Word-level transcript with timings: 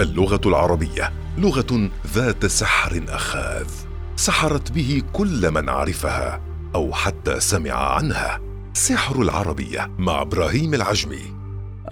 اللغة 0.00 0.40
العربية 0.46 1.12
لغة 1.38 1.90
ذات 2.06 2.46
سحر 2.46 3.04
أخاذ 3.08 3.68
سحرت 4.16 4.72
به 4.72 5.02
كل 5.12 5.50
من 5.50 5.68
عرفها 5.68 6.40
أو 6.74 6.92
حتى 6.92 7.40
سمع 7.40 7.72
عنها. 7.72 8.40
سحر 8.72 9.22
العربية 9.22 9.90
مع 9.98 10.22
إبراهيم 10.22 10.74
العجمي. 10.74 11.22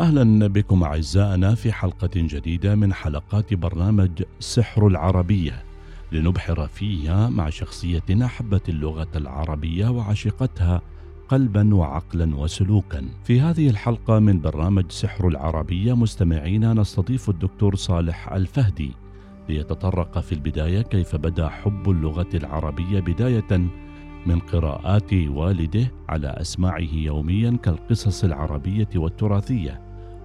أهلا 0.00 0.46
بكم 0.46 0.82
أعزائنا 0.82 1.54
في 1.54 1.72
حلقة 1.72 2.10
جديدة 2.14 2.74
من 2.74 2.94
حلقات 2.94 3.54
برنامج 3.54 4.22
سحر 4.40 4.86
العربية. 4.86 5.64
لنبحر 6.12 6.66
فيها 6.66 7.28
مع 7.28 7.50
شخصية 7.50 8.24
أحبت 8.24 8.68
اللغة 8.68 9.08
العربية 9.16 9.88
وعشقتها 9.88 10.82
قلبا 11.30 11.74
وعقلا 11.74 12.36
وسلوكا. 12.36 13.04
في 13.24 13.40
هذه 13.40 13.70
الحلقة 13.70 14.18
من 14.18 14.40
برنامج 14.40 14.84
سحر 14.88 15.28
العربيه 15.28 15.96
مستمعينا 15.96 16.74
نستضيف 16.74 17.30
الدكتور 17.30 17.74
صالح 17.74 18.32
الفهدي 18.32 18.92
ليتطرق 19.48 20.18
في 20.18 20.32
البداية 20.32 20.82
كيف 20.82 21.16
بدا 21.16 21.48
حب 21.48 21.90
اللغة 21.90 22.28
العربية 22.34 23.00
بداية 23.00 23.70
من 24.26 24.38
قراءات 24.38 25.12
والده 25.12 25.90
على 26.08 26.28
أسماعه 26.28 26.92
يوميا 26.92 27.58
كالقصص 27.62 28.24
العربية 28.24 28.88
والتراثية 28.96 29.80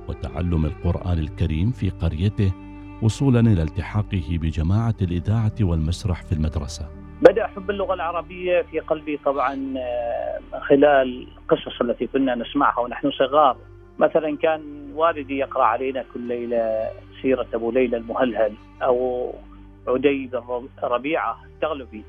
وتعلم 0.09 0.65
القرآن 0.65 1.19
الكريم 1.19 1.71
في 1.71 1.89
قريته 1.89 2.51
وصولا 3.01 3.39
إلى 3.39 3.63
التحاقه 3.63 4.23
بجماعة 4.29 4.95
الإذاعة 5.01 5.55
والمسرح 5.61 6.23
في 6.23 6.31
المدرسة. 6.31 7.04
بدأ 7.21 7.47
حب 7.47 7.69
اللغة 7.69 7.93
العربية 7.93 8.61
في 8.61 8.79
قلبي 8.79 9.19
طبعا 9.25 9.73
آه، 9.77 10.59
خلال 10.59 11.27
القصص 11.37 11.81
التي 11.81 12.07
كنا 12.07 12.35
نسمعها 12.35 12.79
ونحن 12.79 13.11
صغار. 13.11 13.57
مثلا 13.99 14.37
كان 14.37 14.91
والدي 14.95 15.37
يقرأ 15.37 15.63
علينا 15.63 16.05
كل 16.13 16.19
ليلة 16.19 16.89
سيرة 17.21 17.47
أبو 17.53 17.71
ليلى 17.71 17.97
المهلهل 17.97 18.53
أو 18.81 19.31
عدي 19.87 20.27
بن 20.27 20.67
ربيعة 20.83 21.37
التغلبي 21.45 22.03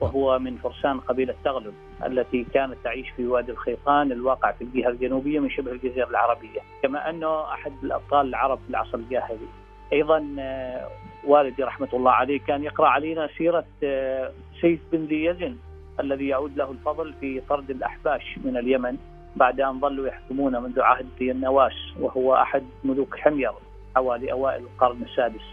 وهو 0.00 0.38
من 0.38 0.56
فرسان 0.56 1.00
قبيلة 1.00 1.34
تغلب 1.44 1.74
التي 2.06 2.46
كانت 2.54 2.76
تعيش 2.84 3.10
في 3.16 3.26
وادي 3.26 3.52
الخيطان 3.52 4.12
الواقع 4.12 4.52
في 4.52 4.64
الجهة 4.64 4.88
الجنوبية 4.88 5.40
من 5.40 5.50
شبه 5.50 5.72
الجزيرة 5.72 6.08
العربية. 6.10 6.60
كما 6.82 7.10
أنه 7.10 7.52
أحد 7.52 7.72
الأبطال 7.82 8.26
العرب 8.26 8.58
في 8.58 8.70
العصر 8.70 8.98
الجاهلي. 8.98 9.46
أيضا 9.92 10.36
آه، 10.38 10.88
والدي 11.26 11.62
رحمة 11.62 11.88
الله 11.92 12.10
عليه 12.10 12.40
كان 12.40 12.64
يقرأ 12.64 12.88
علينا 12.88 13.28
سيرة 13.38 13.64
آه، 13.84 14.32
سيف 14.60 14.80
بن 14.92 15.04
ذي 15.04 15.24
يزن 15.24 15.56
الذي 16.00 16.28
يعود 16.28 16.56
له 16.56 16.70
الفضل 16.70 17.14
في 17.20 17.40
طرد 17.48 17.70
الأحباش 17.70 18.38
من 18.44 18.56
اليمن 18.56 18.96
بعد 19.36 19.60
أن 19.60 19.80
ظلوا 19.80 20.08
يحكمون 20.08 20.62
منذ 20.62 20.80
عهد 20.80 21.06
النواس 21.20 21.72
وهو 22.00 22.34
أحد 22.34 22.62
ملوك 22.84 23.16
حمير 23.16 23.52
حوالي 23.96 24.32
أوائل 24.32 24.62
القرن 24.62 25.02
السادس. 25.02 25.44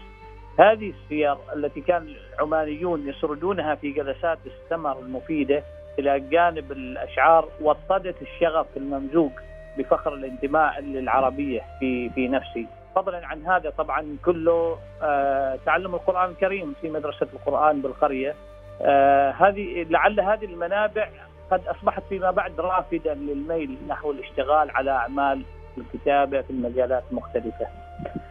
هذه 0.58 0.90
السير 0.90 1.36
التي 1.56 1.80
كان 1.80 2.14
العمانيون 2.34 3.08
يسردونها 3.08 3.74
في 3.74 3.90
جلسات 3.90 4.38
السمر 4.46 4.98
المفيدة 4.98 5.62
إلى 5.98 6.20
جانب 6.20 6.72
الأشعار 6.72 7.48
وطدت 7.60 8.22
الشغف 8.22 8.66
الممزوج 8.76 9.30
بفخر 9.78 10.14
الانتماء 10.14 10.80
للعربية 10.80 11.60
في 11.80 12.10
في 12.10 12.28
نفسي 12.28 12.66
فضلا 12.94 13.26
عن 13.26 13.46
هذا 13.46 13.70
طبعا 13.70 14.16
كله 14.24 14.76
آه 15.02 15.58
تعلم 15.66 15.94
القرآن 15.94 16.30
الكريم 16.30 16.74
في 16.80 16.90
مدرسة 16.90 17.26
القرآن 17.32 17.82
بالقرية. 17.82 18.34
آه 18.82 19.30
هذه 19.30 19.86
لعل 19.90 20.20
هذه 20.20 20.44
المنابع 20.44 21.08
قد 21.50 21.66
أصبحت 21.66 22.02
فيما 22.08 22.30
بعد 22.30 22.60
رافدا 22.60 23.14
للميل 23.14 23.78
نحو 23.88 24.10
الاشتغال 24.10 24.70
على 24.70 24.90
أعمال 24.90 25.42
الكتابة 25.78 26.40
في 26.42 26.50
المجالات 26.50 27.04
المختلفة. 27.10 27.66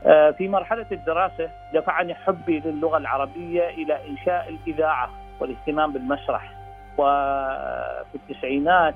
آه 0.05 0.31
في 0.31 0.47
مرحلة 0.47 0.85
الدراسة 0.91 1.49
دفعني 1.73 2.13
حبي 2.15 2.59
للغة 2.59 2.97
العربية 2.97 3.69
إلى 3.69 4.07
إنشاء 4.09 4.49
الإذاعة 4.49 5.09
والاهتمام 5.39 5.93
بالمسرح 5.93 6.51
وفي 6.97 8.15
التسعينات 8.15 8.95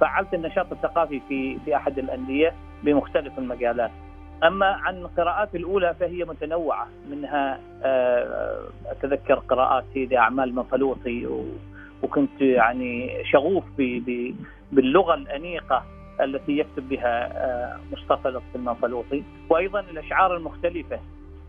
فعلت 0.00 0.34
النشاط 0.34 0.72
الثقافي 0.72 1.20
في 1.28 1.58
في 1.64 1.76
أحد 1.76 1.98
الأندية 1.98 2.54
بمختلف 2.82 3.38
المجالات. 3.38 3.90
أما 4.44 4.66
عن 4.66 4.96
القراءات 4.96 5.54
الأولى 5.54 5.94
فهي 6.00 6.24
متنوعة 6.24 6.88
منها 7.10 7.60
آه، 7.84 8.60
أتذكر 8.86 9.34
قراءات 9.34 9.84
سيدي 9.94 10.18
أعمال 10.18 10.54
منفلوطي 10.54 11.28
وكنت 12.02 12.40
يعني 12.40 13.24
شغوف 13.24 13.64
باللغة 14.72 15.14
الأنيقة 15.14 15.84
التي 16.20 16.58
يكتب 16.58 16.88
بها 16.88 17.26
آه، 17.26 17.78
مصطفى 17.92 18.28
لطفي 18.28 18.56
المنفلوطي 18.56 19.22
وأيضا 19.48 19.80
الأشعار 19.80 20.36
المختلفة 20.36 21.00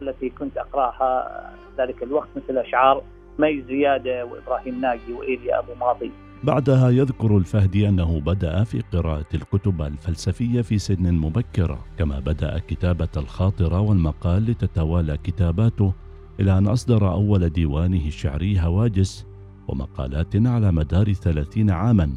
التي 0.01 0.29
كنت 0.29 0.57
أقرأها 0.57 1.51
ذلك 1.77 2.03
الوقت 2.03 2.27
مثل 2.35 2.57
أشعار 2.57 3.03
مي 3.39 3.61
زيادة 3.61 4.25
وإبراهيم 4.25 4.81
ناجي 4.81 5.13
وإيليا 5.13 5.59
أبو 5.59 5.73
ماضي. 5.79 6.11
بعدها 6.43 6.89
يذكر 6.89 7.37
الفهدي 7.37 7.89
أنه 7.89 8.19
بدأ 8.19 8.63
في 8.63 8.81
قراءة 8.93 9.25
الكتب 9.33 9.81
الفلسفية 9.81 10.61
في 10.61 10.77
سن 10.77 11.13
مبكره 11.13 11.85
كما 11.97 12.19
بدأ 12.19 12.59
كتابة 12.67 13.07
الخاطره 13.17 13.79
والمقال 13.79 14.45
لتتوالى 14.45 15.17
كتاباته 15.17 15.93
إلى 16.39 16.57
أن 16.57 16.67
أصدر 16.67 17.11
أول 17.11 17.49
ديوانه 17.49 18.07
الشعري 18.07 18.59
هواجس 18.59 19.25
ومقالات 19.67 20.35
على 20.35 20.71
مدار 20.71 21.13
ثلاثين 21.13 21.69
عاما 21.69 22.15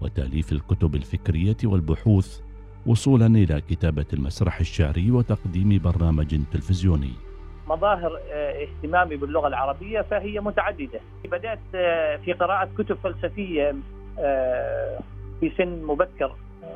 وتأليف 0.00 0.52
الكتب 0.52 0.94
الفكرية 0.94 1.56
والبحوث 1.64 2.38
وصولا 2.86 3.26
إلى 3.26 3.60
كتابة 3.60 4.06
المسرح 4.12 4.60
الشعري 4.60 5.10
وتقديم 5.10 5.78
برنامج 5.78 6.40
تلفزيوني. 6.52 7.27
مظاهر 7.68 8.20
آه، 8.32 8.62
اهتمامي 8.62 9.16
باللغة 9.16 9.48
العربية 9.48 10.00
فهي 10.00 10.40
متعددة. 10.40 11.00
بدأت 11.24 11.58
آه، 11.74 12.16
في 12.16 12.32
قراءة 12.32 12.68
كتب 12.78 12.96
فلسفية 13.04 13.74
آه، 14.18 14.98
في 15.40 15.52
سن 15.58 15.82
مبكر. 15.82 16.32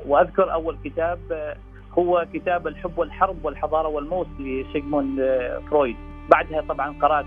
وأذكر 0.06 0.52
أول 0.52 0.76
كتاب 0.84 1.18
هو 1.98 2.26
كتاب 2.34 2.66
الحب 2.66 2.98
والحرب 2.98 3.44
والحضارة 3.44 3.88
والموت 3.88 4.28
لسيغموند 4.40 5.20
فرويد. 5.70 5.96
بعدها 6.30 6.60
طبعا 6.60 6.94
قرأت 7.02 7.26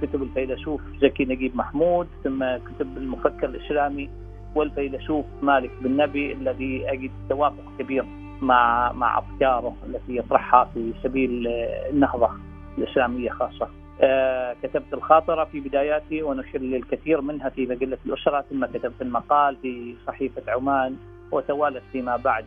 كتب 0.00 0.22
الفيلسوف 0.22 0.80
زكي 1.00 1.24
نجيب 1.24 1.56
محمود 1.56 2.08
ثم 2.24 2.44
كتب 2.56 2.96
المفكر 2.96 3.48
الإسلامي 3.48 4.10
والفيلسوف 4.54 5.24
مالك 5.42 5.70
بن 5.80 5.96
نبي 5.96 6.32
الذي 6.32 6.92
أجد 6.92 7.10
توافق 7.28 7.72
كبير 7.78 8.04
مع 8.40 8.92
مع 8.92 9.18
أفكاره 9.18 9.76
التي 9.86 10.16
يطرحها 10.16 10.64
في 10.74 10.92
سبيل 11.02 11.46
النهضة. 11.90 12.30
الإسلامية 12.78 13.30
خاصة. 13.30 13.68
آه 14.00 14.56
كتبت 14.62 14.94
الخاطرة 14.94 15.44
في 15.44 15.60
بداياتي 15.60 16.22
ونشر 16.22 16.56
الكثير 16.60 17.20
منها 17.20 17.48
في 17.48 17.66
مجلة 17.66 17.98
الأسرة 18.06 18.40
ثم 18.50 18.66
كتبت 18.66 19.02
المقال 19.02 19.56
في 19.62 19.94
صحيفة 20.06 20.52
عمان 20.52 20.96
وتوالت 21.32 21.82
فيما 21.92 22.16
بعد 22.16 22.44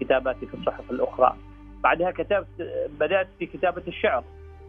كتاباتي 0.00 0.46
في 0.46 0.54
الصحف 0.54 0.90
الأخرى. 0.90 1.36
بعدها 1.82 2.10
كتبت 2.10 2.46
بدأت 3.00 3.28
في 3.38 3.46
كتابة 3.46 3.82
الشعر 3.88 4.24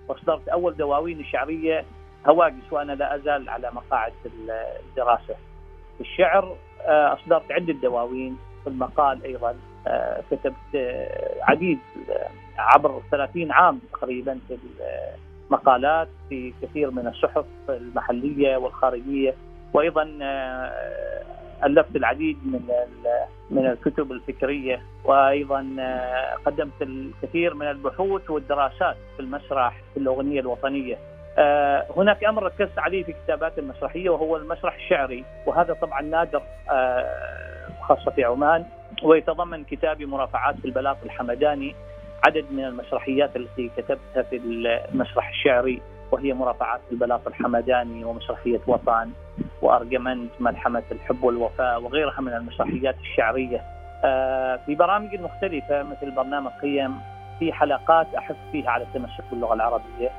وأصدرت 0.08 0.48
أول 0.48 0.78
دواوين 0.78 1.24
شعرية 1.24 1.86
هواجس 2.28 2.72
وأنا 2.72 2.92
لا 2.94 3.16
أزال 3.16 3.50
على 3.50 3.72
مقاعد 3.74 4.14
الدراسة. 4.90 5.36
في 5.98 6.02
الشعر 6.02 6.56
آه 6.82 7.14
أصدرت 7.14 7.52
عدة 7.52 7.74
دواوين. 7.74 8.38
في 8.64 8.68
المقال 8.68 9.24
أيضا 9.24 9.56
آه 9.88 10.22
كتبت 10.32 10.76
آه 10.76 11.32
عديد 11.42 11.80
عبر 12.58 13.02
30 13.12 13.52
عام 13.52 13.80
تقريبا 13.94 14.40
في 14.48 14.58
المقالات 15.52 16.08
في 16.30 16.54
كثير 16.62 16.92
من 16.92 17.08
الصحف 17.08 17.46
المحلية 17.70 18.58
والخارجية. 18.58 19.36
وأيضا 19.74 20.18
آه، 20.22 20.72
ألفت 21.64 21.96
العديد 21.96 22.38
من 22.46 22.62
من 23.50 23.66
الكتب 23.66 24.12
الفكرية. 24.12 24.82
وأيضا 25.06 25.76
آه، 25.80 26.36
قدمت 26.46 26.82
الكثير 26.82 27.54
من 27.54 27.68
البحوث 27.68 28.30
والدراسات 28.30 28.98
في 29.16 29.20
المسرح 29.20 29.82
في 29.94 30.00
الأغنية 30.00 30.40
الوطنية. 30.40 30.98
آه، 31.38 31.86
هناك 31.98 32.24
أمر 32.24 32.44
ركزت 32.44 32.80
عليه 32.80 33.04
في 33.04 33.14
كتاباتي 33.14 33.62
المسرحية 33.62 34.10
وهو 34.10 34.38
المسرح 34.38 34.76
الشعري. 34.76 35.24
وهذا 35.46 35.74
طبعا 35.74 36.02
نادر 36.02 36.42
خاصة 37.82 38.12
في 38.12 38.24
عمان 38.24 38.66
ويتضمن 39.04 39.64
كتابي 39.64 40.06
مرافعات 40.06 40.56
في 40.56 40.66
البلاط 40.66 40.98
الحمداني 41.06 41.76
عدد 42.24 42.46
من 42.52 42.66
المسرحيات 42.66 43.36
التي 43.36 43.72
كتبتها 43.78 44.22
في 44.30 44.42
المسرح 44.94 45.30
الشعري 45.30 45.82
وهي 46.12 46.34
مرافعات 46.34 46.82
البلاط 46.92 47.28
الحمداني 47.28 48.04
ومسرحية 48.04 48.60
وطن 48.68 49.10
وأرجمنت 49.62 50.32
ملحمة 50.40 50.84
الحب 50.92 51.24
والوفاء 51.24 51.82
وغيرها 51.82 52.22
من 52.22 52.34
المسرحيات 52.34 52.96
الشعرية. 53.00 53.62
آه، 54.04 54.60
في 54.66 54.76
برامج 54.76 55.16
مختلفة 55.16 55.84
مثل 55.84 56.12
برنامج 56.12 56.52
قيم 56.62 56.96
في 57.40 57.54
حلقات 57.54 58.08
أحث 58.18 58.36
فيها 58.52 58.70
على 58.70 58.84
التمسك 58.84 59.24
باللغة 59.32 59.54
العربية. 59.54 60.10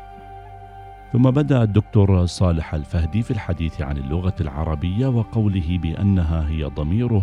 ثم 1.12 1.30
بدأ 1.30 1.62
الدكتور 1.62 2.26
صالح 2.26 2.74
الفهدي 2.74 3.22
في 3.22 3.30
الحديث 3.30 3.82
عن 3.82 3.96
اللغة 3.96 4.34
العربية 4.40 5.06
وقوله 5.06 5.78
بأنها 5.82 6.48
هي 6.48 6.64
ضميره 6.64 7.22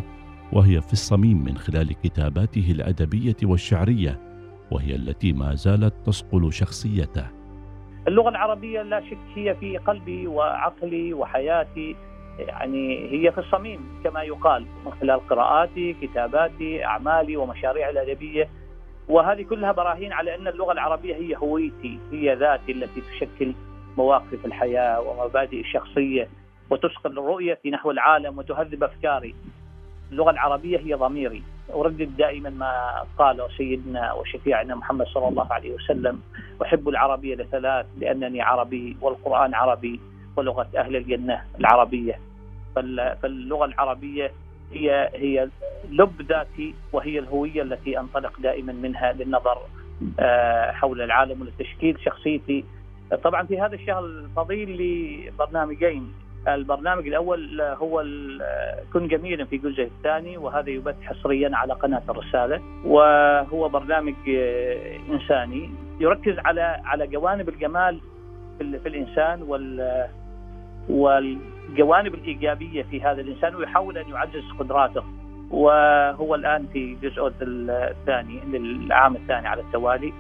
وهي 0.54 0.82
في 0.82 0.94
الصميم 0.94 1.44
من 1.44 1.58
خلال 1.58 1.94
كتاباته 1.94 2.72
الأدبية 2.72 3.36
والشعرية 3.44 4.20
وهي 4.72 4.96
التي 4.96 5.34
ما 5.34 5.56
زالت 5.56 5.94
تصقل 6.06 6.54
شخصيته 6.54 7.26
اللغة 8.08 8.30
العربية 8.30 8.82
لا 8.82 9.02
شك 9.02 9.18
هي 9.36 9.56
في 9.56 9.78
قلبي 9.78 10.28
وعقلي 10.28 11.14
وحياتي 11.14 11.96
يعني 12.40 13.12
هي 13.12 13.32
في 13.32 13.38
الصميم 13.38 14.02
كما 14.04 14.24
يقال 14.24 14.66
من 14.86 14.92
خلال 14.92 15.28
قراءاتي، 15.28 15.96
كتاباتي، 16.02 16.86
أعمالي 16.86 17.38
ومشاريعي 17.38 17.90
الأدبية 17.90 18.50
وهذه 19.08 19.42
كلها 19.42 19.72
براهين 19.72 20.14
على 20.14 20.36
أن 20.36 20.48
اللغة 20.48 20.72
العربية 20.72 21.16
هي 21.16 21.36
هويتي، 21.36 22.00
هي 22.12 22.36
ذاتي 22.36 22.72
التي 22.72 23.02
تشكل 23.02 23.54
مواقف 23.98 24.46
الحياة 24.46 25.02
ومبادئ 25.02 25.60
الشخصية 25.60 26.30
وتسقط 26.70 27.12
رؤيتي 27.18 27.70
نحو 27.70 27.92
العالم 27.92 28.38
وتهذب 28.38 28.84
أفكاري. 28.84 29.36
اللغة 30.12 30.32
العربية 30.32 30.80
هي 30.80 30.94
ضميري، 30.94 31.44
أردد 31.74 32.18
دائما 32.18 32.50
ما 32.50 33.04
قاله 33.18 33.48
سيدنا 33.58 34.14
وشفيعنا 34.14 34.76
محمد 34.76 35.06
صلى 35.08 35.28
الله 35.28 35.54
عليه 35.54 35.74
وسلم. 35.74 36.22
أحب 36.62 36.90
العربية 36.90 37.36
لثلاث 37.36 37.86
لأنني 37.98 38.42
عربي 38.42 38.98
والقرآن 39.02 39.54
عربي 39.54 40.00
ولغة 40.36 40.68
أهل 40.78 40.96
الجنة 40.96 41.42
العربية. 41.60 42.20
فاللغة 42.76 43.66
العربية 43.66 44.32
هي 44.74 45.10
هي 45.16 45.50
لب 45.90 46.22
ذاتي 46.22 46.76
وهي 46.94 47.20
الهوية 47.20 47.62
التي 47.62 48.00
أنطلق 48.00 48.40
دائما 48.40 48.74
منها 48.74 49.14
للنظر 49.14 49.58
آه، 50.20 50.72
حول 50.72 51.02
العالم 51.02 51.42
ولتشكيل 51.42 52.00
شخصيتي. 52.06 52.66
طبعا 53.24 53.44
في 53.44 53.62
هذا 53.62 53.76
الشهر 53.76 54.06
الفضيل 54.06 54.70
لبرنامجين 54.82 56.14
البرنامج 56.48 57.08
الأول 57.08 57.62
هو 57.62 58.04
كن 58.94 59.08
جميلا 59.08 59.46
في 59.46 59.58
جزء 59.58 59.84
الثاني 59.84 60.38
وهذا 60.38 60.70
يبث 60.70 61.02
حصريا 61.02 61.50
على 61.54 61.74
قناة 61.74 62.02
الرسالة 62.10 62.62
وهو 62.86 63.70
برنامج 63.70 64.16
إنساني 65.10 65.70
يركز 66.00 66.40
على 66.40 66.62
على 66.62 67.08
جوانب 67.08 67.50
الجمال 67.50 68.00
في, 68.58 68.88
الإنسان 68.88 69.42
وال 69.42 70.08
والجوانب 70.90 72.14
الإيجابية 72.14 72.84
في 72.84 73.02
هذا 73.02 73.22
الإنسان 73.22 73.56
ويحاول 73.56 73.98
أن 73.98 74.10
يعزز 74.10 74.52
قدراته. 74.60 75.04
وهو 75.52 76.36
الآن 76.36 76.68
في 76.74 76.96
جزء 76.96 77.32
الثاني 77.42 78.40
للعام 78.48 79.16
الثاني 79.16 79.48
على 79.48 79.62
التوالي. 79.62 80.14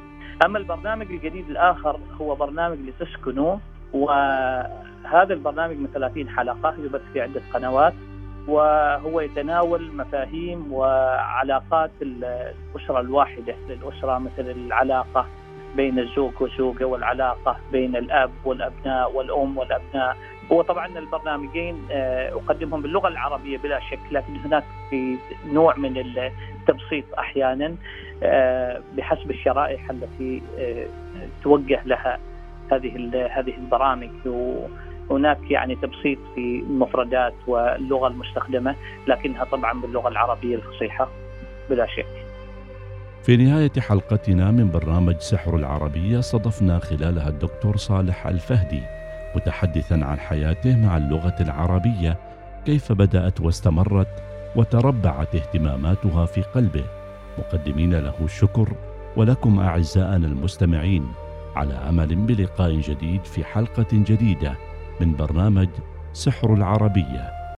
أما 0.45 0.57
البرنامج 0.57 1.11
الجديد 1.11 1.49
الآخر 1.49 1.99
هو 2.21 2.35
برنامج 2.35 2.77
لتسكنوا 2.79 3.57
وهذا 3.93 5.33
البرنامج 5.33 5.77
من 5.77 5.87
30 5.93 6.29
حلقة 6.29 6.75
يبث 6.83 7.01
في 7.13 7.21
عدة 7.21 7.41
قنوات 7.53 7.93
وهو 8.47 9.21
يتناول 9.21 9.95
مفاهيم 9.95 10.73
وعلاقات 10.73 11.91
الأسرة 12.01 12.99
الواحدة 12.99 13.55
للاسره 13.69 14.17
مثل 14.17 14.49
العلاقة 14.49 15.25
بين 15.75 15.99
الزوج 15.99 16.31
والزوجة 16.39 16.85
والعلاقة 16.85 17.57
بين 17.71 17.95
الأب 17.95 18.31
والأبناء 18.45 19.11
والأم 19.15 19.57
والأبناء. 19.57 20.17
هو 20.51 20.61
طبعا 20.61 20.87
البرنامجين 20.99 21.87
آه، 21.91 22.29
أقدمهم 22.33 22.81
باللغة 22.81 23.07
العربية 23.07 23.57
بلا 23.57 23.79
شك 23.79 23.99
لكن 24.11 24.35
هناك 24.45 24.63
في 24.89 25.17
نوع 25.45 25.75
من 25.77 25.97
التبسيط 25.97 27.05
أحيانا 27.19 27.75
آه، 28.23 28.81
بحسب 28.97 29.31
الشرائح 29.31 29.89
التي 29.89 30.41
آه، 30.59 30.85
توجه 31.43 31.81
لها 31.85 32.19
هذه 32.71 33.11
هذه 33.31 33.53
البرامج 33.57 34.09
وهناك 34.25 35.51
يعني 35.51 35.75
تبسيط 35.75 36.17
في 36.35 36.63
المفردات 36.69 37.33
واللغة 37.47 38.07
المستخدمة 38.07 38.75
لكنها 39.07 39.43
طبعا 39.43 39.81
باللغة 39.81 40.07
العربية 40.07 40.55
الفصيحة 40.55 41.09
بلا 41.69 41.85
شك. 41.85 42.05
في 43.23 43.37
نهاية 43.37 43.71
حلقتنا 43.79 44.51
من 44.51 44.71
برنامج 44.71 45.17
سحر 45.17 45.55
العربية 45.55 46.19
صدفنا 46.19 46.79
خلالها 46.79 47.29
الدكتور 47.29 47.77
صالح 47.77 48.27
الفهدي 48.27 48.81
متحدثا 49.35 49.93
عن 49.93 50.19
حياته 50.19 50.77
مع 50.77 50.97
اللغة 50.97 51.35
العربية 51.41 52.17
كيف 52.65 52.91
بدأت 52.91 53.41
واستمرت 53.41 54.23
وتربعت 54.55 55.35
اهتماماتها 55.35 56.25
في 56.25 56.41
قلبه 56.41 56.83
مقدمين 57.37 57.93
له 57.93 58.15
الشكر 58.21 58.69
ولكم 59.17 59.59
أعزائنا 59.59 60.27
المستمعين 60.27 61.05
على 61.55 61.73
أمل 61.73 62.15
بلقاء 62.15 62.79
جديد 62.79 63.25
في 63.25 63.43
حلقة 63.43 63.87
جديدة 63.93 64.55
من 65.01 65.15
برنامج 65.15 65.69
سحر 66.13 66.53
العربية. 66.53 67.38